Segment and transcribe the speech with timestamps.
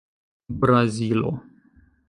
[0.59, 1.31] brazilo